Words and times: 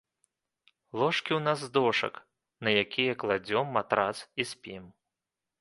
Ложкі 1.01 1.31
ў 1.35 1.41
нас 1.49 1.59
з 1.65 1.69
дошак, 1.77 2.13
на 2.69 2.75
якія 2.85 3.13
кладзём 3.25 3.65
матрац 3.79 4.15
і 4.39 4.43
спім. 4.55 4.83